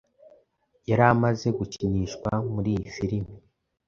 [0.89, 3.33] yaramaze gukinishwa muri iyi filimi.